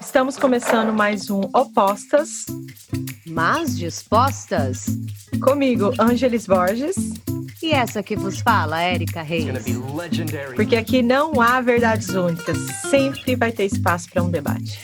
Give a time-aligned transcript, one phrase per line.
[0.00, 2.46] Estamos começando mais um Opostas.
[3.26, 4.86] Mas dispostas?
[5.42, 6.96] Comigo, Ângeles Borges.
[7.62, 9.64] E essa que vos fala, Érica Reis.
[10.54, 12.56] Porque aqui não há verdades únicas,
[12.90, 14.78] sempre vai ter espaço para um debate.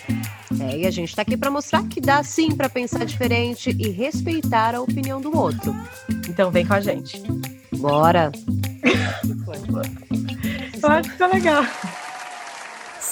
[0.61, 3.89] É, e a gente está aqui para mostrar que dá sim para pensar diferente e
[3.89, 5.75] respeitar a opinião do outro.
[6.29, 7.23] Então vem com a gente.
[7.77, 8.33] Bora!
[10.83, 11.65] Eu acho que ficou legal.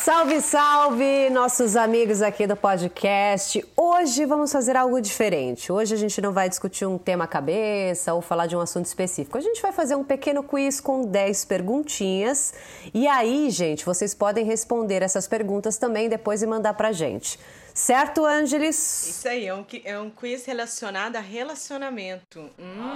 [0.03, 3.62] Salve, salve, nossos amigos aqui do podcast.
[3.77, 5.70] Hoje vamos fazer algo diferente.
[5.70, 9.37] Hoje a gente não vai discutir um tema cabeça ou falar de um assunto específico.
[9.37, 12.55] A gente vai fazer um pequeno quiz com 10 perguntinhas.
[12.95, 17.38] E aí, gente, vocês podem responder essas perguntas também depois e mandar pra gente.
[17.74, 19.07] Certo, Ângeles?
[19.07, 22.41] Isso aí, é um, é um quiz relacionado a relacionamento.
[22.59, 22.88] Hum,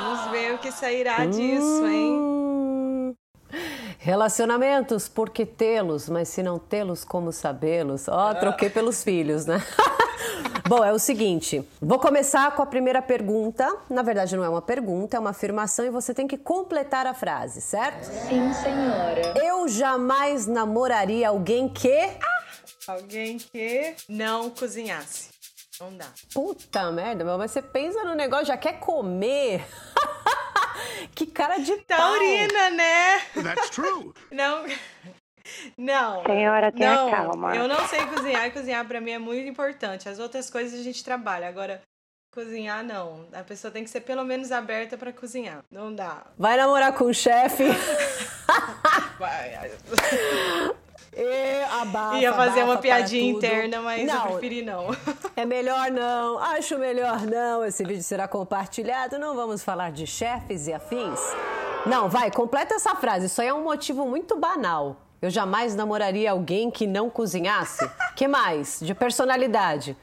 [0.00, 2.41] vamos ver o que sairá disso, hein?
[4.04, 8.08] Relacionamentos, por que tê-los, mas se não tê-los, como sabê-los?
[8.08, 9.64] Ó, oh, troquei pelos filhos, né?
[10.68, 13.64] Bom, é o seguinte, vou começar com a primeira pergunta.
[13.88, 17.14] Na verdade, não é uma pergunta, é uma afirmação e você tem que completar a
[17.14, 18.02] frase, certo?
[18.02, 19.34] Sim, senhora.
[19.40, 21.88] Eu jamais namoraria alguém que.
[21.88, 25.30] Ah, alguém que não cozinhasse.
[25.80, 26.08] Não dá.
[26.34, 29.64] Puta merda, mas você pensa no negócio, já quer comer.
[31.14, 32.70] que cara de Taurina, pau.
[32.72, 33.18] né?
[33.42, 34.12] That's true.
[34.30, 34.64] Não.
[35.76, 36.24] Não.
[36.24, 37.56] Senhora, tenha não, calma.
[37.56, 40.08] Eu não sei cozinhar e cozinhar para mim é muito importante.
[40.08, 41.48] As outras coisas a gente trabalha.
[41.48, 41.82] Agora,
[42.32, 43.26] cozinhar não.
[43.32, 45.64] A pessoa tem que ser pelo menos aberta para cozinhar.
[45.70, 46.26] Não dá.
[46.38, 47.64] Vai namorar com o chefe.
[49.18, 49.70] Vai.
[51.14, 54.86] E abafa, Ia fazer abafa uma piadinha interna, mas não, eu preferi não.
[55.36, 57.64] É melhor não, acho melhor não.
[57.64, 59.18] Esse vídeo será compartilhado.
[59.18, 61.20] Não vamos falar de chefes e afins.
[61.86, 63.26] Não, vai, completa essa frase.
[63.26, 64.96] Isso aí é um motivo muito banal.
[65.20, 67.88] Eu jamais namoraria alguém que não cozinhasse.
[68.16, 68.80] que mais?
[68.80, 69.96] De personalidade.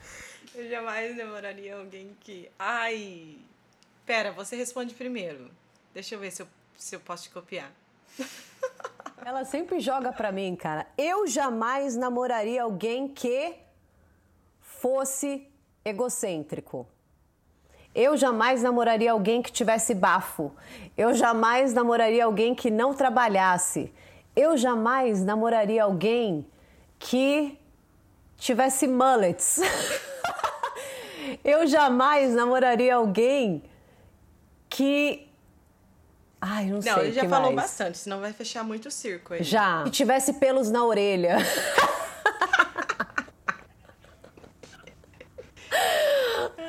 [0.54, 2.50] Eu jamais namoraria alguém que.
[2.58, 3.38] Ai!
[4.06, 5.50] Pera, você responde primeiro.
[5.94, 7.72] Deixa eu ver se eu, se eu posso te copiar.
[9.26, 10.88] Ela sempre joga pra mim, cara.
[10.98, 13.56] Eu jamais namoraria alguém que
[14.62, 15.48] fosse
[15.84, 16.88] egocêntrico.
[17.94, 20.52] Eu jamais namoraria alguém que tivesse bafo.
[20.98, 23.94] Eu jamais namoraria alguém que não trabalhasse.
[24.36, 26.48] Eu jamais namoraria alguém
[26.98, 27.60] que
[28.38, 29.60] tivesse mullets.
[31.44, 33.64] Eu jamais namoraria alguém
[34.70, 35.29] que
[36.42, 36.94] Ai, não, Não, sei.
[37.06, 37.70] ele já que falou mais?
[37.70, 39.44] bastante, senão vai fechar muito o circo aí.
[39.44, 39.84] Já.
[39.84, 41.38] Que tivesse pelos na orelha.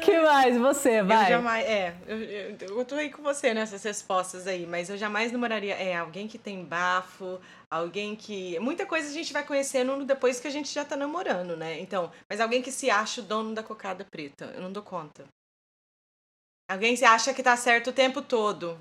[0.03, 0.57] que mais?
[0.57, 1.25] Você, vai.
[1.27, 1.65] Eu jamais.
[1.67, 5.75] É, eu, eu, eu tô aí com você nessas respostas aí, mas eu jamais namoraria.
[5.75, 8.59] É, alguém que tem bafo, alguém que.
[8.59, 11.79] Muita coisa a gente vai conhecendo depois que a gente já tá namorando, né?
[11.81, 14.47] Então, mas alguém que se acha o dono da cocada preta.
[14.55, 15.25] Eu não dou conta.
[16.69, 18.79] Alguém se acha que tá certo o tempo todo.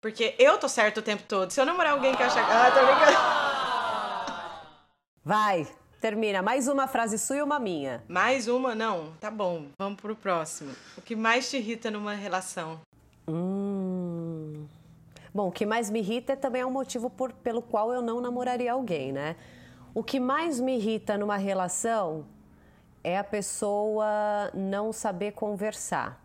[0.00, 1.50] Porque eu tô certo o tempo todo.
[1.50, 2.40] Se eu namorar alguém que acha.
[2.40, 3.18] Ah, tô brincando.
[5.24, 5.66] Vai,
[6.00, 6.40] termina.
[6.40, 8.04] Mais uma frase sua e uma minha.
[8.08, 8.76] Mais uma?
[8.76, 9.12] Não.
[9.20, 9.66] Tá bom.
[9.76, 10.72] Vamos pro próximo.
[10.96, 12.80] O que mais te irrita numa relação?
[13.26, 14.66] Hum.
[15.34, 18.20] Bom, o que mais me irrita também é um motivo por, pelo qual eu não
[18.20, 19.34] namoraria alguém, né?
[19.92, 22.24] O que mais me irrita numa relação
[23.02, 26.22] é a pessoa não saber conversar,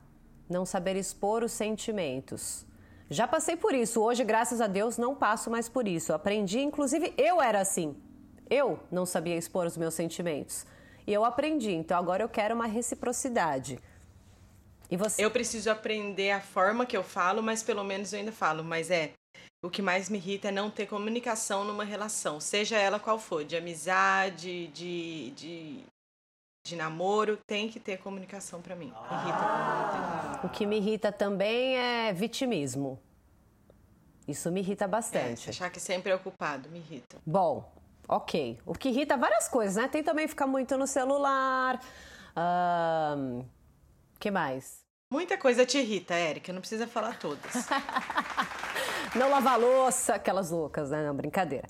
[0.48, 2.68] não saber expor os sentimentos.
[3.10, 4.02] Já passei por isso.
[4.02, 6.14] Hoje, graças a Deus, não passo mais por isso.
[6.14, 7.96] Aprendi, inclusive, eu era assim.
[8.50, 10.66] Eu não sabia expor os meus sentimentos.
[11.06, 11.72] E eu aprendi.
[11.72, 13.80] Então agora eu quero uma reciprocidade.
[14.90, 15.24] E você?
[15.24, 18.64] Eu preciso aprender a forma que eu falo, mas pelo menos eu ainda falo.
[18.64, 19.12] Mas é.
[19.64, 23.46] O que mais me irrita é não ter comunicação numa relação, seja ela qual for,
[23.46, 25.86] de amizade, de, de,
[26.68, 28.88] de namoro, tem que ter comunicação pra mim.
[29.10, 30.13] Irrita não tem.
[30.44, 33.00] O que me irrita também é vitimismo.
[34.28, 35.42] Isso me irrita É, bastante.
[35.42, 37.18] se achar que sempre é ocupado, me irrita.
[37.26, 37.72] Bom,
[38.08, 38.60] ok.
[38.66, 39.88] O que irrita várias coisas, né?
[39.88, 41.80] Tem também ficar muito no celular.
[42.36, 44.82] O que mais?
[45.12, 47.54] Muita coisa te irrita, Érica, não precisa falar todas.
[49.16, 51.06] Não lavar louça, aquelas loucas, né?
[51.06, 51.68] Não, brincadeira.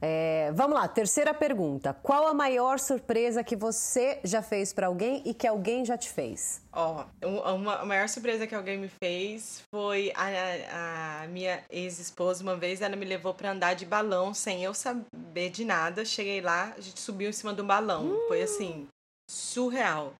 [0.00, 1.94] É, vamos lá, terceira pergunta.
[2.02, 6.10] Qual a maior surpresa que você já fez pra alguém e que alguém já te
[6.10, 6.60] fez?
[6.72, 12.42] Ó, um- uma, a maior surpresa que alguém me fez foi a, a minha ex-esposa.
[12.42, 16.04] Uma vez ela me levou pra andar de balão sem eu saber de nada.
[16.04, 18.16] Cheguei lá, a gente subiu em cima do balão.
[18.28, 18.86] Foi assim,
[19.30, 20.12] surreal.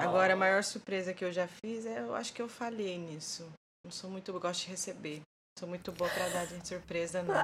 [0.00, 3.44] Agora, a maior surpresa que eu já fiz, é, eu acho que eu falhei nisso.
[3.84, 5.20] Não sou muito, eu gosto de receber.
[5.58, 7.34] Sou muito boa pra dar de surpresa, não.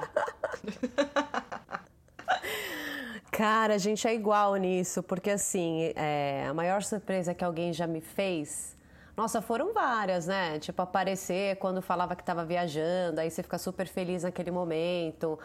[3.31, 7.87] Cara, a gente é igual nisso, porque assim, é, a maior surpresa que alguém já
[7.87, 8.77] me fez.
[9.17, 10.59] Nossa, foram várias, né?
[10.59, 15.39] Tipo, aparecer quando falava que estava viajando, aí você fica super feliz naquele momento.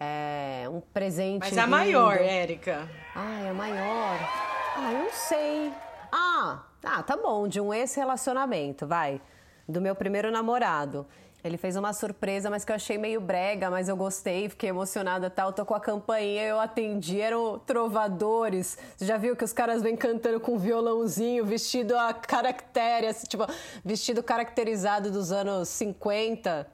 [0.00, 1.42] É, um presente.
[1.42, 1.70] Mas a lindo.
[1.70, 2.88] maior, Érica.
[3.14, 4.18] Ah, é a maior.
[4.76, 5.72] Ah, eu não sei.
[6.10, 9.20] Ah, ah, tá bom, de um ex-relacionamento, vai.
[9.68, 11.06] Do meu primeiro namorado.
[11.42, 15.30] Ele fez uma surpresa, mas que eu achei meio brega, mas eu gostei, fiquei emocionada
[15.30, 15.52] tal.
[15.52, 18.76] Tô com a campainha, eu atendi, eram trovadores.
[18.96, 23.46] Você já viu que os caras vêm cantando com violãozinho, vestido a caractere, assim, tipo,
[23.84, 26.66] vestido caracterizado dos anos 50.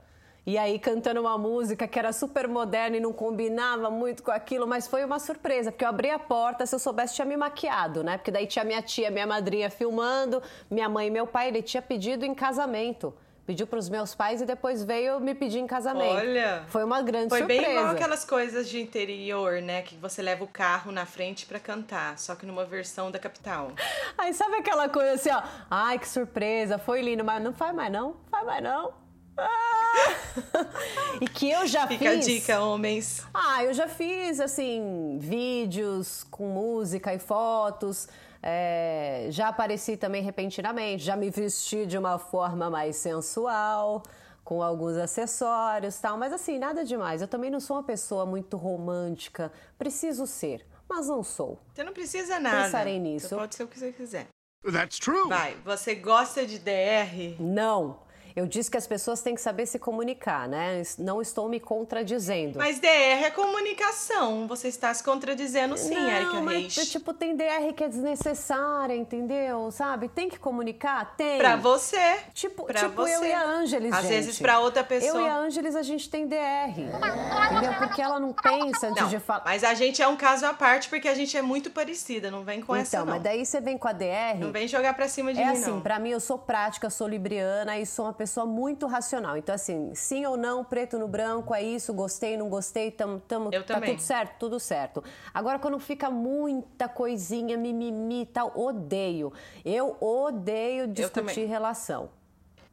[0.46, 4.66] E aí cantando uma música que era super moderna e não combinava muito com aquilo,
[4.66, 8.02] mas foi uma surpresa, porque eu abri a porta, se eu soubesse tinha me maquiado,
[8.02, 8.18] né?
[8.18, 11.82] Porque daí tinha minha tia, minha madrinha filmando, minha mãe e meu pai, ele tinha
[11.82, 13.14] pedido em casamento.
[13.46, 16.16] Pediu para os meus pais e depois veio me pedir em casamento.
[16.16, 16.64] Olha!
[16.68, 17.62] Foi uma grande foi surpresa.
[17.62, 19.82] Foi bem igual aquelas coisas de interior, né?
[19.82, 23.72] Que você leva o carro na frente para cantar, só que numa versão da capital.
[24.16, 25.42] Aí sabe aquela coisa assim, ó?
[25.70, 28.94] Ai, que surpresa, foi lindo, mas não faz mais não, faz mais não.
[29.36, 30.64] Ah!
[31.20, 32.24] e que eu já Fica fiz.
[32.24, 33.26] Fica a dica, homens.
[33.34, 38.08] Ah, eu já fiz, assim, vídeos com música e fotos
[38.46, 44.02] é, já apareci também repentinamente, já me vesti de uma forma mais sensual,
[44.44, 47.22] com alguns acessórios tal, mas assim, nada demais.
[47.22, 51.58] Eu também não sou uma pessoa muito romântica, preciso ser, mas não sou.
[51.72, 52.64] Você não precisa nada.
[52.64, 53.28] Pensarei nisso.
[53.28, 54.26] Você pode ser o que você quiser.
[54.70, 55.26] That's true.
[55.26, 57.36] Vai, você gosta de DR?
[57.40, 58.03] Não.
[58.36, 60.82] Eu disse que as pessoas têm que saber se comunicar, né?
[60.98, 62.58] Não estou me contradizendo.
[62.58, 62.88] Mas DR
[63.24, 64.48] é comunicação.
[64.48, 66.90] Você está se contradizendo sim, não, Erika mas, Reis.
[66.90, 69.70] Tipo, tem DR que é desnecessária, entendeu?
[69.70, 70.08] Sabe?
[70.08, 71.14] Tem que comunicar?
[71.16, 71.38] Tem.
[71.38, 72.18] Pra você.
[72.32, 73.14] Tipo, pra tipo você.
[73.14, 74.10] eu e a Ângeles, Às gente.
[74.10, 75.20] vezes pra outra pessoa.
[75.20, 76.36] Eu e a Ângeles, a gente tem DR.
[76.70, 77.74] Entendeu?
[77.78, 79.44] Porque ela não pensa antes não, de falar.
[79.44, 82.32] Mas a gente é um caso à parte porque a gente é muito parecida.
[82.32, 83.06] Não vem com então, essa, não.
[83.06, 84.40] mas daí você vem com a DR.
[84.40, 85.80] Não vem jogar pra cima de é mim, assim, não.
[85.80, 89.36] pra mim, eu sou prática, sou libriana e sou uma pessoa muito racional.
[89.36, 93.50] Então, assim, sim ou não, preto no branco, é isso, gostei, não gostei, tamo, tamo,
[93.52, 93.90] Eu tá também.
[93.94, 95.04] tudo certo, tudo certo.
[95.32, 99.32] Agora, quando fica muita coisinha, mimimi e tal, odeio.
[99.64, 102.10] Eu odeio discutir relação.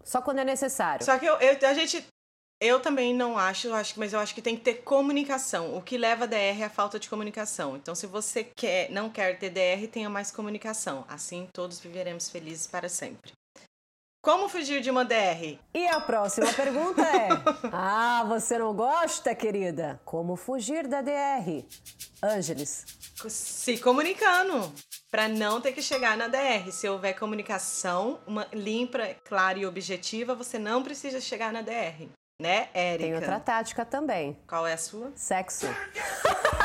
[0.03, 1.05] Só quando é necessário.
[1.05, 2.05] Só que eu, eu- a gente.
[2.63, 5.75] Eu também não acho, eu acho, mas eu acho que tem que ter comunicação.
[5.75, 7.75] O que leva a DR é a falta de comunicação.
[7.75, 11.03] Então, se você quer, não quer ter DR, tenha mais comunicação.
[11.09, 13.31] Assim, todos viveremos felizes para sempre.
[14.21, 15.57] Como fugir de uma DR?
[15.73, 17.29] E a próxima pergunta é:
[17.73, 19.99] Ah, você não gosta, querida?
[20.05, 21.65] Como fugir da DR?
[22.21, 22.85] Ângeles.
[23.27, 24.71] Se comunicando.
[25.09, 26.71] Para não ter que chegar na DR.
[26.71, 32.07] Se houver comunicação, uma limpa, clara e objetiva, você não precisa chegar na DR.
[32.39, 33.03] Né, Érica?
[33.03, 35.11] Tem outra tática também: Qual é a sua?
[35.15, 35.65] sexo.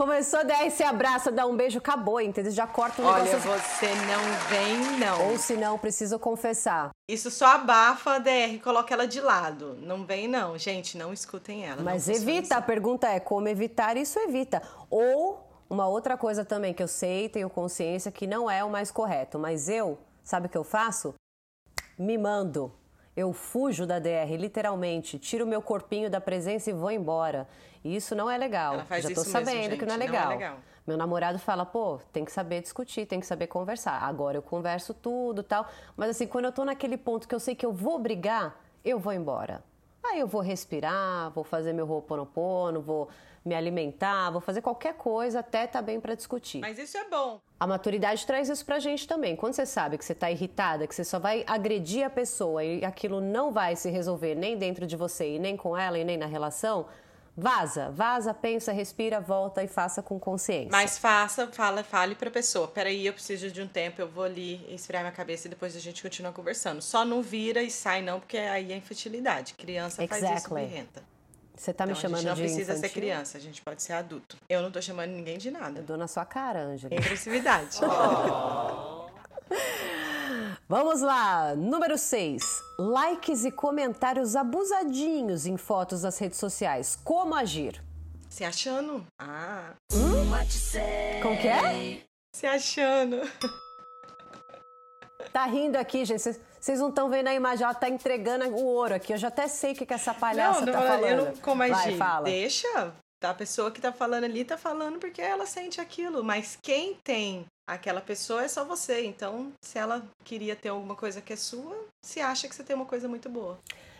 [0.00, 2.50] Começou a DR, se abraça, dá um beijo, acabou, entendeu?
[2.50, 3.50] Já corta o Olha, negócio.
[3.50, 5.28] você não vem, não.
[5.28, 6.88] Ou se não, preciso confessar.
[7.06, 9.76] Isso só abafa a DR, coloca ela de lado.
[9.82, 10.56] Não vem, não.
[10.56, 11.82] Gente, não escutem ela.
[11.82, 12.66] Mas evita, a assim.
[12.66, 14.62] pergunta é como evitar, isso evita.
[14.88, 18.90] Ou uma outra coisa também que eu sei, tenho consciência que não é o mais
[18.90, 21.12] correto, mas eu, sabe o que eu faço?
[21.98, 22.72] Me mando.
[23.16, 27.48] Eu fujo da DR, literalmente, tiro meu corpinho da presença e vou embora.
[27.82, 28.74] E isso não é legal.
[28.74, 30.28] Ela faz Já tô isso mesmo, sabendo que não é, gente, não é legal.
[30.30, 30.58] legal.
[30.86, 34.02] Meu namorado fala, pô, tem que saber discutir, tem que saber conversar.
[34.02, 35.68] Agora eu converso tudo tal.
[35.96, 38.98] Mas assim, quando eu tô naquele ponto que eu sei que eu vou brigar, eu
[38.98, 39.62] vou embora.
[40.02, 43.08] Aí eu vou respirar, vou fazer meu roponopono, vou
[43.44, 46.60] me alimentar, vou fazer qualquer coisa até tá bem pra discutir.
[46.60, 47.40] Mas isso é bom.
[47.58, 49.36] A maturidade traz isso pra gente também.
[49.36, 52.84] Quando você sabe que você tá irritada, que você só vai agredir a pessoa e
[52.84, 56.16] aquilo não vai se resolver nem dentro de você e nem com ela e nem
[56.16, 56.86] na relação,
[57.36, 60.68] vaza, vaza, pensa, respira, volta e faça com consciência.
[60.70, 62.68] Mas faça, fala, fale pra pessoa.
[62.68, 65.80] Peraí, eu preciso de um tempo, eu vou ali esfriar minha cabeça e depois a
[65.80, 66.82] gente continua conversando.
[66.82, 69.54] Só não vira e sai, não, porque aí é infantilidade.
[69.54, 70.66] Criança faz isso Exactly.
[70.66, 71.02] birrenta.
[71.56, 72.88] Você tá me Então, a chamando gente não de precisa infantil?
[72.88, 74.36] ser criança, a gente pode ser adulto.
[74.48, 75.80] Eu não tô chamando ninguém de nada.
[75.80, 76.94] Eu dou na sua cara, Ângela.
[76.94, 77.78] Agressividade.
[80.70, 82.44] Vamos lá, número 6.
[82.78, 86.96] Likes e comentários abusadinhos em fotos das redes sociais.
[87.02, 87.82] Como agir?
[88.28, 89.04] Se achando.
[89.18, 89.72] Ah,
[91.20, 92.02] Como que é?
[92.32, 93.16] se achando.
[95.32, 96.20] Tá rindo aqui, gente.
[96.22, 99.12] Vocês- não estão vendo a imagem, ela tá entregando o ouro aqui.
[99.12, 101.04] Eu já até sei o que, que essa palhaça não, tá não, falando.
[101.04, 101.72] eu não como agir.
[101.72, 102.24] Vai, fala.
[102.26, 102.92] Deixa.
[103.22, 106.24] A pessoa que tá falando ali tá falando porque ela sente aquilo.
[106.24, 109.04] Mas quem tem aquela pessoa é só você.
[109.04, 112.74] Então, se ela queria ter alguma coisa que é sua, se acha que você tem
[112.74, 113.58] uma coisa muito boa.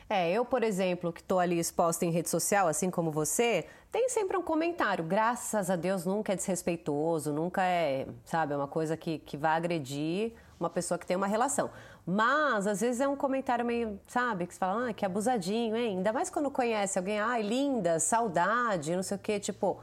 [0.08, 4.08] É, eu, por exemplo, que tô ali exposta em rede social, assim como você, tem
[4.08, 5.04] sempre um comentário.
[5.04, 9.56] Graças a Deus nunca é desrespeitoso, nunca é, sabe, é uma coisa que, que vai
[9.56, 11.70] agredir uma pessoa que tem uma relação.
[12.06, 15.96] Mas, às vezes, é um comentário meio, sabe, que você fala, ah, que abusadinho, hein?
[15.98, 19.80] Ainda mais quando conhece alguém, ai, linda, saudade, não sei o quê, tipo.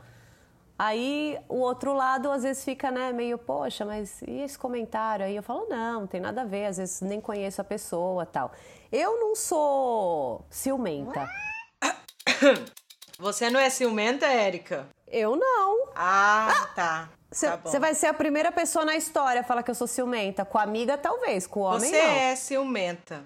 [0.80, 5.36] Aí o outro lado às vezes fica, né, meio, poxa, mas e esse comentário aí?
[5.36, 8.52] Eu falo, não, não tem nada a ver, às vezes nem conheço a pessoa tal.
[8.92, 11.28] Eu não sou ciumenta.
[13.18, 14.88] Você não é ciumenta, Érica?
[15.08, 15.90] Eu não.
[15.96, 17.10] Ah, tá.
[17.32, 20.46] Você tá vai ser a primeira pessoa na história a falar que eu sou ciumenta.
[20.46, 21.46] Com a amiga, talvez.
[21.46, 22.10] Com o homem, Você não.
[22.10, 23.26] é ciumenta.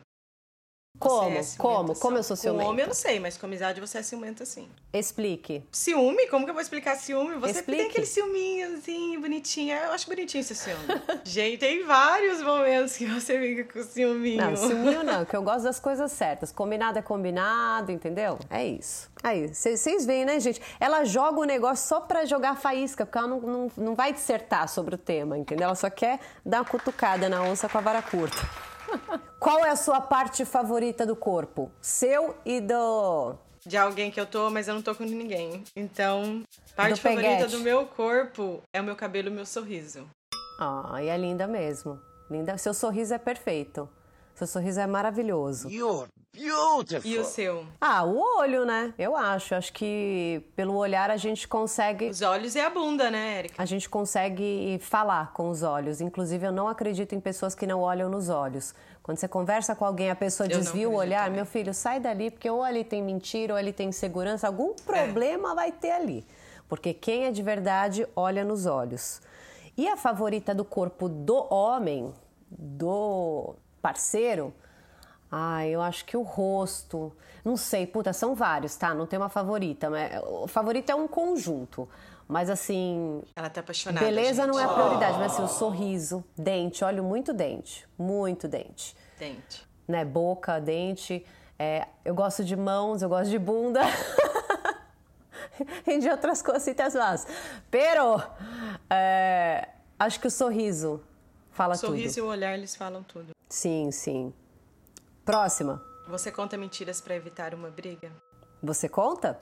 [1.01, 1.37] Como?
[1.37, 1.95] É Como?
[1.95, 2.69] Como eu sou Com ciumenta?
[2.69, 4.69] homem eu não sei, mas com amizade você é ciumenta sim.
[4.93, 5.63] Explique.
[5.71, 6.27] Ciúme?
[6.27, 7.35] Como que eu vou explicar ciúme?
[7.35, 7.81] Você Explique.
[7.81, 9.75] tem aquele ciúminho assim, bonitinho.
[9.75, 10.85] Eu acho bonitinho esse ciúme.
[11.23, 14.37] Gente, tem vários momentos que você fica com ciúminho.
[14.37, 16.51] Não, ciúminho não, que eu gosto das coisas certas.
[16.51, 18.37] Combinado é combinado, entendeu?
[18.49, 19.09] É isso.
[19.23, 20.61] Aí, vocês veem, né, gente?
[20.79, 24.67] Ela joga o negócio só pra jogar faísca, porque ela não, não, não vai dissertar
[24.67, 25.65] sobre o tema, entendeu?
[25.65, 28.70] Ela só quer dar uma cutucada na onça com a vara curta.
[29.39, 31.71] Qual é a sua parte favorita do corpo?
[31.81, 33.35] Seu e do.
[33.65, 35.63] De alguém que eu tô, mas eu não tô com ninguém.
[35.75, 36.43] Então,
[36.75, 37.51] parte Do favorita peguete.
[37.51, 40.07] do meu corpo é o meu cabelo e o meu sorriso.
[40.59, 41.99] Ah, e é linda mesmo.
[42.29, 42.57] Linda.
[42.57, 43.87] Seu sorriso é perfeito.
[44.35, 45.69] Seu sorriso é maravilhoso.
[45.69, 47.09] You're beautiful.
[47.11, 47.65] E o seu?
[47.79, 48.93] Ah, o olho, né?
[48.97, 49.53] Eu acho.
[49.53, 52.09] Acho que pelo olhar a gente consegue.
[52.09, 53.61] Os olhos e a bunda, né, Érica?
[53.61, 56.01] A gente consegue falar com os olhos.
[56.01, 58.73] Inclusive, eu não acredito em pessoas que não olham nos olhos.
[59.03, 61.35] Quando você conversa com alguém, a pessoa Eu desvia o olhar, também.
[61.37, 64.75] meu filho, sai dali, porque ou ali tem mentira, ou ali tem insegurança, algum É.
[64.85, 66.25] problema vai ter ali.
[66.69, 69.21] Porque quem é de verdade olha nos olhos.
[69.77, 72.13] E a favorita do corpo do homem,
[72.49, 74.53] do parceiro,
[75.31, 77.11] ah, eu acho que o rosto.
[77.43, 78.93] Não sei, puta, são vários, tá?
[78.93, 81.87] Não tem uma favorita, mas o favorito é um conjunto.
[82.27, 84.05] Mas assim, Ela tá apaixonada.
[84.05, 84.51] beleza gente.
[84.51, 88.95] não é a prioridade, mas assim, o sorriso, dente, olho muito dente, muito dente.
[89.19, 89.67] Dente.
[89.87, 90.05] Né?
[90.05, 91.25] Boca, dente.
[91.59, 93.81] é, eu gosto de mãos, eu gosto de bunda.
[95.85, 97.27] e de outras cositas más.
[97.69, 98.21] Pero,
[98.89, 99.67] é,
[99.99, 101.01] acho que o sorriso
[101.51, 102.23] fala sorriso tudo.
[102.25, 103.31] e o olhar, eles falam tudo.
[103.49, 104.33] Sim, sim.
[105.25, 105.81] Próxima.
[106.07, 108.11] Você conta mentiras pra evitar uma briga?
[108.61, 109.39] Você conta?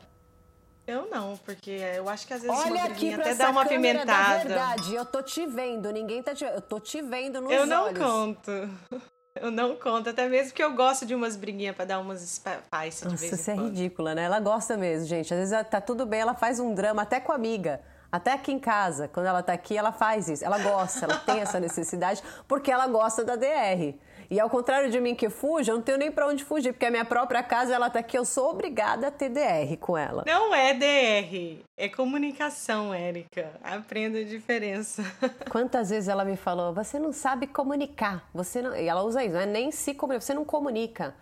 [0.86, 3.50] Eu não, porque eu acho que às vezes Olha uma aqui pra até essa dá
[3.52, 4.48] uma câmera da apimentada.
[4.50, 4.96] verdade.
[4.96, 6.56] Eu tô te vendo, ninguém tá te vendo.
[6.56, 8.00] Eu tô te vendo nos Eu não olhos.
[8.00, 8.52] conto.
[9.40, 13.04] Eu não conto, até mesmo porque eu gosto de umas briguinhas pra dar umas spice
[13.04, 13.68] de Nossa, vez você é em quando.
[13.70, 14.24] ridícula, né?
[14.24, 15.34] Ela gosta mesmo, gente.
[15.34, 17.80] Às vezes tá tudo bem, ela faz um drama até com a amiga.
[18.12, 20.44] Até aqui em casa, quando ela tá aqui, ela faz isso.
[20.44, 23.96] Ela gosta, ela tem essa necessidade, porque ela gosta da DR.
[24.32, 26.86] E ao contrário de mim que fujo, eu não tenho nem pra onde fugir, porque
[26.86, 30.24] a minha própria casa, ela tá aqui, eu sou obrigada a ter DR com ela.
[30.28, 33.52] Não é DR, é comunicação, Érica.
[33.64, 35.04] Aprenda a diferença.
[35.50, 38.76] Quantas vezes ela me falou, você não sabe comunicar, você não...
[38.76, 41.16] E ela usa isso, não é nem se comunicar, você não comunica.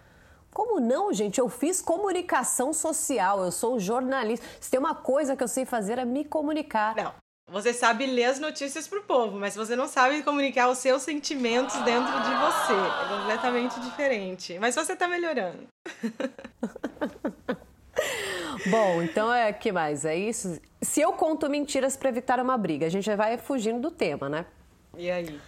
[0.57, 1.37] Como não, gente?
[1.37, 4.43] Eu fiz comunicação social, eu sou jornalista.
[4.59, 6.95] Se tem uma coisa que eu sei fazer é me comunicar.
[6.95, 7.13] Não,
[7.47, 11.75] você sabe ler as notícias pro povo, mas você não sabe comunicar os seus sentimentos
[11.81, 12.73] dentro de você.
[12.73, 14.57] É completamente diferente.
[14.57, 15.67] Mas você tá melhorando.
[18.65, 20.05] Bom, então é que mais?
[20.05, 20.59] É isso?
[20.81, 24.27] Se eu conto mentiras para evitar uma briga, a gente já vai fugindo do tema,
[24.27, 24.43] né?
[24.97, 25.39] E aí?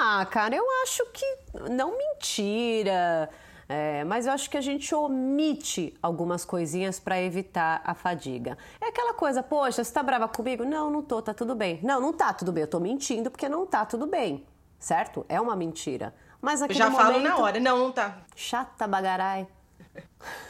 [0.00, 1.24] Ah, cara, eu acho que
[1.70, 3.30] não mentira,
[3.68, 8.56] é, mas eu acho que a gente omite algumas coisinhas para evitar a fadiga.
[8.80, 10.64] É aquela coisa, poxa, você tá brava comigo?
[10.64, 11.78] Não, não tô, tá tudo bem.
[11.82, 14.46] Não, não tá tudo bem, eu tô mentindo porque não tá tudo bem,
[14.78, 15.26] certo?
[15.28, 16.14] É uma mentira.
[16.40, 17.28] Mas naquele já falo momento...
[17.28, 17.60] na hora.
[17.60, 18.18] Não, não tá.
[18.34, 19.46] Chata bagarai.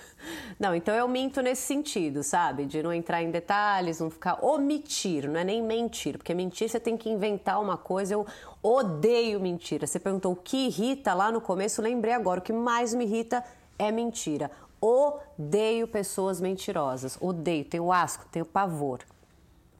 [0.58, 2.64] Não, então eu minto nesse sentido, sabe?
[2.66, 6.80] De não entrar em detalhes, não ficar omitir, não é nem mentir, porque mentir você
[6.80, 8.14] tem que inventar uma coisa.
[8.14, 8.26] Eu
[8.62, 9.86] odeio mentira.
[9.86, 12.40] Você perguntou o que irrita lá no começo, lembrei agora.
[12.40, 13.44] O que mais me irrita
[13.78, 14.50] é mentira.
[14.80, 17.18] Odeio pessoas mentirosas.
[17.20, 19.00] Odeio, tenho asco, tenho pavor.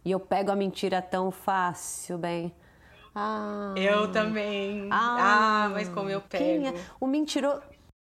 [0.05, 2.52] E eu pego a mentira tão fácil, bem.
[3.14, 4.88] Ah, Eu também.
[4.90, 6.76] Ah, mas como eu quem pego.
[6.76, 6.81] é?
[7.00, 7.62] O mentiroso.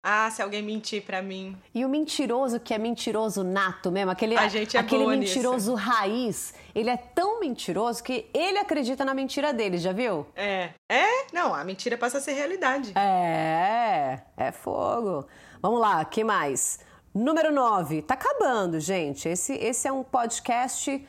[0.02, 1.56] Ah, se alguém mentir pra mim.
[1.73, 6.52] E o mentiroso que é mentiroso nato mesmo, aquele, A gente é aquele mentiroso raiz,
[6.75, 10.26] ele é tão mentiroso que ele acredita na mentira dele, já viu?
[10.35, 10.71] É.
[10.88, 11.06] É?
[11.32, 12.92] Não, a mentira passa a ser realidade.
[12.99, 15.25] É, é fogo.
[15.61, 16.80] Vamos lá, que mais?
[17.14, 19.28] Número 9, tá acabando, gente.
[19.28, 21.06] Esse, esse é um podcast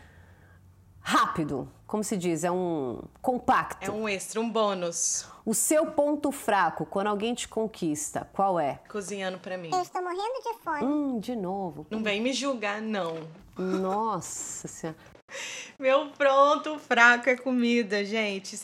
[1.03, 3.85] rápido, como se diz, é um compacto.
[3.85, 5.27] É um extra, um bônus.
[5.45, 8.79] O seu ponto fraco quando alguém te conquista, qual é?
[8.89, 9.69] Cozinhando pra mim.
[9.71, 10.83] Eu estou morrendo de fome.
[10.83, 11.85] Hum, de novo.
[11.89, 13.17] Não vem me julgar, não.
[13.57, 14.97] Nossa Senhora.
[15.79, 18.55] Meu pronto fraco é comida, gente.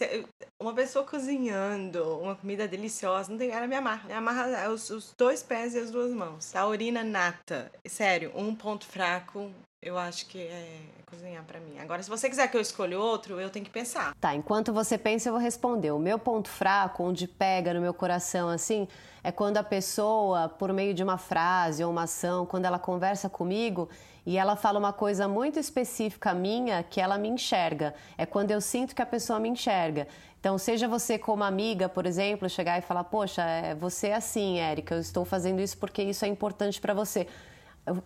[0.61, 4.07] Uma pessoa cozinhando uma comida deliciosa, não tem, ela me amarra.
[4.07, 6.51] Me amarra os, os dois pés e as duas mãos.
[6.51, 7.71] Taurina nata.
[7.85, 11.79] Sério, um ponto fraco eu acho que é cozinhar para mim.
[11.79, 14.13] Agora, se você quiser que eu escolha outro, eu tenho que pensar.
[14.19, 15.91] Tá, enquanto você pensa, eu vou responder.
[15.91, 18.87] O meu ponto fraco, onde pega no meu coração assim,
[19.23, 23.29] é quando a pessoa, por meio de uma frase ou uma ação, quando ela conversa
[23.29, 23.89] comigo
[24.25, 27.95] e ela fala uma coisa muito específica minha que ela me enxerga.
[28.17, 30.09] É quando eu sinto que a pessoa me enxerga.
[30.41, 34.59] Então, seja você como amiga, por exemplo, chegar e falar: Poxa, é, você é assim,
[34.59, 37.27] Érica, eu estou fazendo isso porque isso é importante para você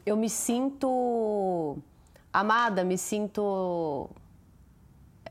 [0.06, 1.78] eu, me sinto
[2.32, 4.10] amada, me sinto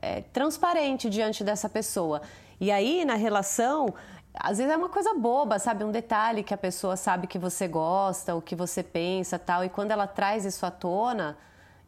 [0.01, 2.21] é, transparente diante dessa pessoa.
[2.59, 3.93] E aí, na relação,
[4.33, 5.83] às vezes é uma coisa boba, sabe?
[5.83, 9.63] Um detalhe que a pessoa sabe que você gosta, o que você pensa tal.
[9.63, 11.37] E quando ela traz isso à tona,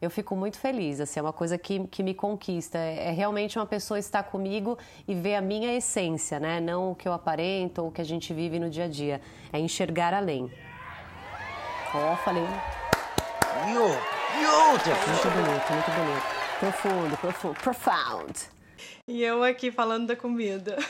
[0.00, 1.00] eu fico muito feliz.
[1.00, 2.78] Assim, é uma coisa que, que me conquista.
[2.78, 6.60] É, é realmente uma pessoa estar comigo e ver a minha essência, né?
[6.60, 9.20] Não o que eu aparento ou o que a gente vive no dia a dia.
[9.52, 10.50] É enxergar além.
[11.98, 12.46] Ó, oh, falei.
[13.64, 15.08] Beautiful!
[15.08, 16.26] Muito bonito, muito bonito.
[16.60, 18.38] Profundo, profundo, profound.
[19.08, 20.76] E eu aqui falando da comida.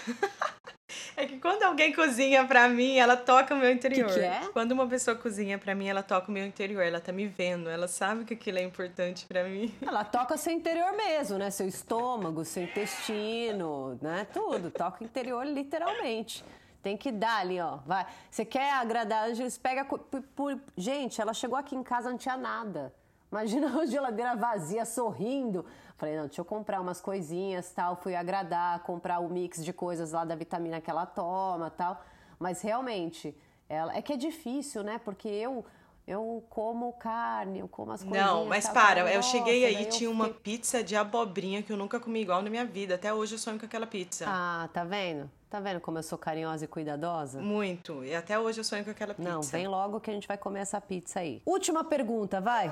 [1.16, 4.08] É que quando alguém cozinha pra mim, ela toca o meu interior.
[4.08, 4.40] Que que é?
[4.52, 6.82] Quando uma pessoa cozinha pra mim, ela toca o meu interior.
[6.82, 9.74] Ela tá me vendo, ela sabe que aquilo é importante pra mim.
[9.80, 11.50] Ela toca seu interior mesmo, né?
[11.50, 14.26] Seu estômago, seu intestino, né?
[14.32, 14.70] Tudo.
[14.70, 16.44] Toca o interior literalmente.
[16.86, 17.78] Tem que dar ali, ó.
[17.84, 18.06] Vai.
[18.30, 19.58] Você quer agradar a Ângeles?
[19.58, 19.84] Pega.
[19.84, 20.60] Por, por...
[20.76, 22.94] Gente, ela chegou aqui em casa, não tinha nada.
[23.28, 25.66] Imagina a geladeira vazia, sorrindo.
[25.96, 27.96] Falei, não, deixa eu comprar umas coisinhas, tal.
[27.96, 32.00] Fui agradar, comprar o mix de coisas lá da vitamina que ela toma, tal.
[32.38, 33.36] Mas realmente,
[33.68, 33.92] ela...
[33.96, 35.00] é que é difícil, né?
[35.04, 35.64] Porque eu
[36.06, 38.24] eu como carne, eu como as coisas.
[38.24, 40.06] Não, mas para, eu cheguei aí e tinha fiquei...
[40.06, 42.94] uma pizza de abobrinha que eu nunca comi igual na minha vida.
[42.94, 44.24] Até hoje eu sonho com aquela pizza.
[44.28, 45.28] Ah, tá vendo?
[45.56, 47.40] Tá vendo como eu sou carinhosa e cuidadosa?
[47.40, 48.04] Muito.
[48.04, 49.30] E até hoje eu sonho com aquela pizza.
[49.30, 51.40] Não, vem logo que a gente vai comer essa pizza aí.
[51.46, 52.70] Última pergunta, vai.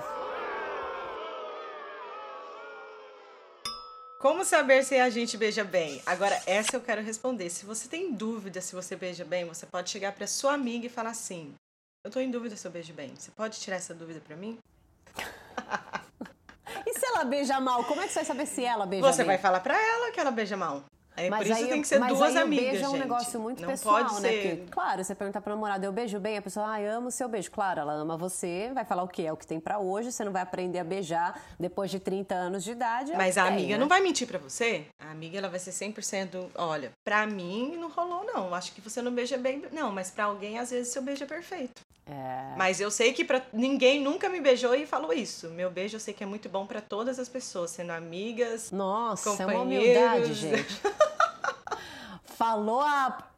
[4.20, 6.02] Como saber se a gente beija bem?
[6.04, 7.48] Agora, essa eu quero responder.
[7.48, 10.90] Se você tem dúvida se você beija bem, você pode chegar para sua amiga e
[10.90, 11.54] falar assim:
[12.04, 13.14] eu tô em dúvida se eu beijo bem.
[13.16, 14.58] Você pode tirar essa dúvida pra mim?
[16.86, 17.82] e se ela beija mal?
[17.84, 19.24] Como é que você vai saber se ela beija você bem?
[19.24, 20.84] Você vai falar pra ela que ela beija mal.
[21.16, 22.84] É, mas por isso tem que ser duas amigas, beijo gente.
[22.84, 24.28] é um negócio muito não pessoal, pode né?
[24.30, 24.56] Ser...
[24.56, 27.28] Porque, claro, você perguntar pra namorada, eu beijo bem, a pessoa, ah, amo o seu
[27.28, 27.50] beijo.
[27.50, 29.22] Claro, ela ama você, vai falar o quê?
[29.22, 32.34] É o que tem para hoje, você não vai aprender a beijar depois de 30
[32.34, 33.12] anos de idade.
[33.12, 33.78] É mas a amiga né?
[33.78, 34.86] não vai mentir para você.
[34.98, 39.00] A amiga, ela vai ser 100%, olha, pra mim não rolou não, acho que você
[39.00, 39.62] não beija bem.
[39.72, 41.80] Não, mas para alguém, às vezes, seu beijo é perfeito.
[42.06, 42.54] É...
[42.56, 43.42] Mas eu sei que pra...
[43.52, 45.48] ninguém nunca me beijou e falou isso.
[45.50, 49.42] Meu beijo eu sei que é muito bom para todas as pessoas, sendo amigas, Nossa,
[49.42, 50.80] é uma humildade, gente.
[52.24, 53.30] Falou a,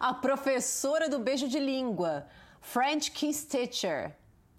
[0.00, 2.26] a professora do beijo de língua,
[2.60, 4.12] French Kiss Teacher.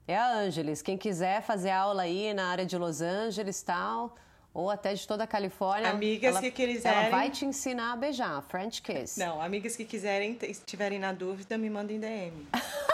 [0.08, 0.82] É a Ângeles.
[0.82, 4.16] Quem quiser fazer aula aí na área de Los Angeles tal,
[4.54, 5.90] ou até de toda a Califórnia.
[5.90, 7.00] Amigas ela, que quiserem.
[7.00, 9.20] Ela vai te ensinar a beijar, French Kiss.
[9.20, 12.48] Não, amigas que quiserem, estiverem na dúvida, me mandem DM.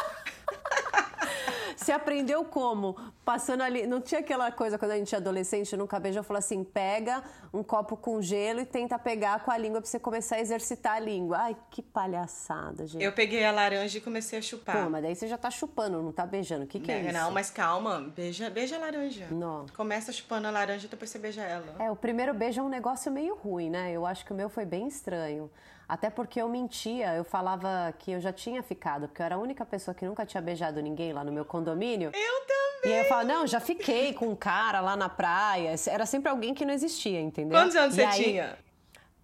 [1.81, 2.95] Você aprendeu como?
[3.25, 3.87] Passando ali.
[3.87, 7.63] Não tinha aquela coisa quando a gente é adolescente, nunca beija, falou assim: pega um
[7.63, 10.99] copo com gelo e tenta pegar com a língua pra você começar a exercitar a
[10.99, 11.37] língua.
[11.39, 13.03] Ai, que palhaçada, gente.
[13.03, 14.83] Eu peguei a laranja e comecei a chupar.
[14.83, 16.65] Pô, mas daí você já tá chupando, não tá beijando.
[16.65, 17.13] O que, que é, é isso?
[17.13, 19.27] Não, mas calma, beija, beija a laranja.
[19.31, 19.65] Não.
[19.75, 21.75] Começa chupando a laranja e depois você beija ela.
[21.79, 23.91] É, o primeiro beijo é um negócio meio ruim, né?
[23.91, 25.49] Eu acho que o meu foi bem estranho.
[25.91, 29.37] Até porque eu mentia, eu falava que eu já tinha ficado, porque eu era a
[29.37, 32.11] única pessoa que nunca tinha beijado ninguém lá no meu condomínio.
[32.13, 32.91] Eu também!
[32.91, 35.75] E aí eu falava, não, já fiquei com um cara lá na praia.
[35.87, 37.59] Era sempre alguém que não existia, entendeu?
[37.59, 38.23] Quantos anos e você aí...
[38.23, 38.57] tinha?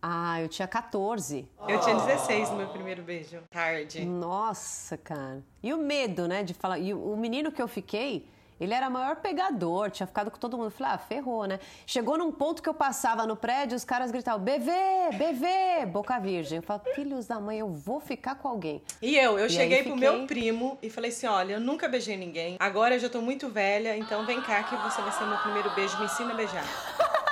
[0.01, 1.47] Ah, eu tinha 14.
[1.69, 3.41] Eu tinha 16 no meu primeiro beijo.
[3.49, 4.03] Tarde.
[4.03, 5.41] Nossa, cara.
[5.63, 6.79] E o medo, né, de falar.
[6.79, 8.27] E o menino que eu fiquei,
[8.59, 10.67] ele era maior pegador, tinha ficado com todo mundo.
[10.67, 11.59] Eu falei, ah, ferrou, né?
[11.85, 14.71] Chegou num ponto que eu passava no prédio, os caras gritavam, bebê,
[15.17, 16.57] bebê, boca virgem.
[16.57, 18.81] Eu falei, filhos da mãe, eu vou ficar com alguém.
[19.01, 21.87] E eu, eu E cheguei pro fiquei- meu primo e falei assim: olha, eu nunca
[21.87, 22.55] beijei ninguém.
[22.59, 25.69] Agora eu já tô muito velha, então vem cá que você vai ser meu primeiro
[25.75, 25.97] beijo.
[25.99, 26.63] Me ensina a beijar.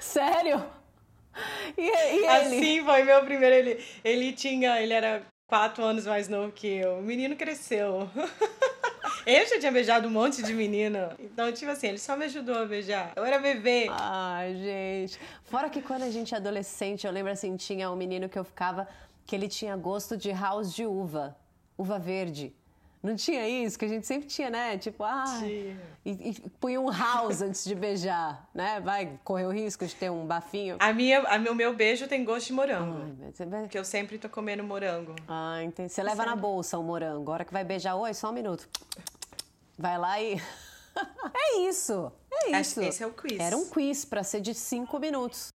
[0.00, 0.62] Sério?
[1.76, 2.26] E, e ele?
[2.26, 3.54] Assim foi meu primeiro.
[3.54, 4.80] Ele, ele tinha.
[4.80, 6.98] Ele era quatro anos mais novo que eu.
[6.98, 8.08] O menino cresceu.
[9.26, 10.98] Eu já tinha beijado um monte de menino.
[11.18, 13.12] Então, tipo assim, ele só me ajudou a beijar.
[13.16, 13.88] Eu era bebê.
[13.90, 15.18] Ai, gente.
[15.42, 18.44] Fora que quando a gente é adolescente, eu lembro assim, tinha um menino que eu
[18.44, 18.86] ficava
[19.26, 21.36] que ele tinha gosto de house de uva,
[21.76, 22.54] uva verde.
[23.02, 23.78] Não tinha isso?
[23.78, 24.78] Que a gente sempre tinha, né?
[24.78, 25.40] Tipo, ah.
[25.44, 28.80] E, e punha um house antes de beijar, né?
[28.80, 30.76] Vai correr o risco de ter um bafinho.
[30.78, 32.98] A minha, a meu, meu beijo tem gosto de morango.
[32.98, 35.14] Ai, Porque eu sempre tô comendo morango.
[35.28, 35.92] Ah, entendi.
[35.92, 36.30] Você leva sempre.
[36.30, 37.22] na bolsa o morango.
[37.22, 38.68] Agora que vai beijar, oi, só um minuto.
[39.78, 40.36] Vai lá e.
[41.34, 42.12] é isso.
[42.32, 42.80] É isso.
[42.80, 43.38] Esse é o quiz.
[43.38, 45.48] Era um quiz para ser de cinco minutos.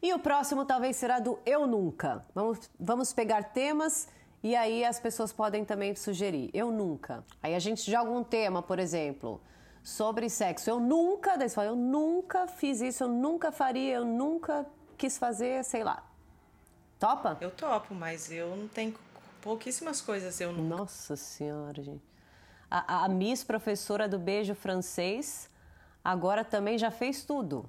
[0.00, 2.24] E o próximo talvez será do Eu Nunca.
[2.34, 4.08] Vamos, vamos pegar temas
[4.42, 6.50] e aí as pessoas podem também sugerir.
[6.54, 7.24] Eu nunca.
[7.42, 9.40] Aí a gente joga um tema, por exemplo,
[9.82, 10.70] sobre sexo.
[10.70, 14.64] Eu nunca, daí você fala, eu nunca fiz isso, eu nunca faria, eu nunca
[14.96, 16.07] quis fazer, sei lá.
[16.98, 17.36] Topa?
[17.40, 18.94] Eu topo, mas eu não tenho
[19.40, 20.76] pouquíssimas coisas eu nunca.
[20.76, 22.02] Nossa senhora, gente.
[22.70, 25.48] A, a Miss professora do beijo francês
[26.04, 27.68] agora também já fez tudo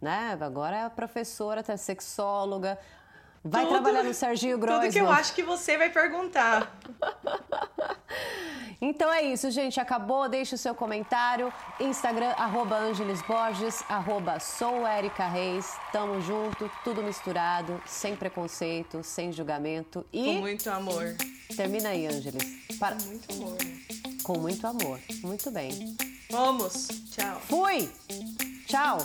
[0.00, 0.36] né?
[0.40, 2.78] Agora é professora, tá sexóloga,
[3.44, 4.88] vai tudo, trabalhar no Serginho Grossman.
[4.88, 6.78] Tudo que eu acho que você vai perguntar.
[8.80, 9.80] então é isso, gente.
[9.80, 10.28] Acabou.
[10.28, 11.52] Deixe o seu comentário.
[11.80, 15.76] Instagram, arroba Angeles Borges, arroba sou Erika Reis.
[15.92, 20.24] Tamo junto, tudo misturado, sem preconceito, sem julgamento e...
[20.24, 21.16] Com muito amor.
[21.56, 22.42] Termina aí, Angeles.
[22.78, 22.96] Para...
[22.96, 23.56] Com muito amor.
[24.22, 25.00] Com muito amor.
[25.22, 25.96] Muito bem.
[26.30, 26.88] Vamos.
[27.10, 27.40] Tchau.
[27.48, 27.90] Fui.
[28.66, 28.98] Tchau.